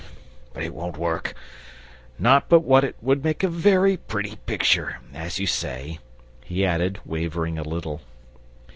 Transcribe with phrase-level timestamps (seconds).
[0.55, 1.35] "But it won't work.
[2.17, 5.99] Not but what it would make a very pretty picture, as you say,"
[6.43, 8.01] he added, wavering a little.